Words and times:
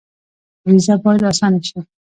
ویزه 0.67 0.95
باید 1.03 1.23
اسانه 1.31 1.59
شي 1.67 1.79